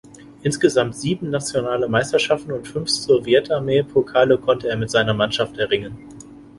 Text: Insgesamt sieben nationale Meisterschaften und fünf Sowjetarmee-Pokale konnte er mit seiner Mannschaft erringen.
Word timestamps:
Insgesamt 0.41 0.95
sieben 0.95 1.29
nationale 1.29 1.87
Meisterschaften 1.87 2.53
und 2.53 2.67
fünf 2.67 2.89
Sowjetarmee-Pokale 2.89 4.39
konnte 4.39 4.67
er 4.67 4.75
mit 4.75 4.89
seiner 4.89 5.13
Mannschaft 5.13 5.59
erringen. 5.59 5.95